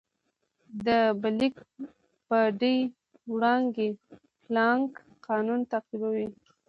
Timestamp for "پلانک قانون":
4.43-5.59